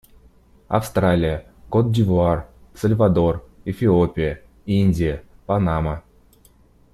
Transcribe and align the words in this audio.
Австралия, 0.67 1.45
Кот-д'Ивуар, 1.69 2.47
Сальвадор, 2.73 3.45
Эфиопия, 3.65 4.41
Индия, 4.65 5.23
Панама. 5.45 6.01